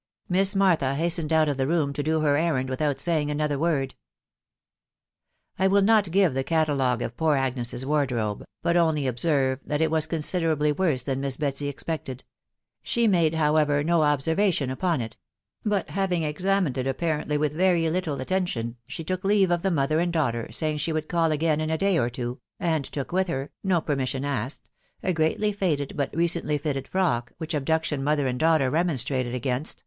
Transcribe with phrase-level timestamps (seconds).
[0.27, 3.93] Miss Martha hastened out of the room to do her errand without saying another word.
[5.59, 9.91] I will not give the catalogue of poor Agnes's wardrobe, but only observe that it
[9.91, 12.23] was considerably worse than Miss Betsy expected;
[12.81, 15.17] she made, however, no observation upon it;
[15.63, 19.99] but having examined it apparently with very little attention, she took leave of the mother
[19.99, 23.23] and daughter) wr\xi£ ^aa ^w&k «S\ again in a day or two, and took mtta
[23.23, 24.67] Yvet (jwo ^temsmbm^ asked)
[25.03, 27.63] a greatly faded, but recently fitted bo&* ^»^* d 3 M THE WIDOW BURNABT.
[27.69, 29.79] duction mother and daughter remonstrated .against